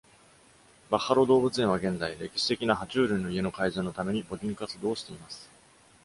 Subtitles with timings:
[0.89, 5.47] バッファロー動物園は現在、歴史的な爬虫類の家の改造のために募金活動をしています。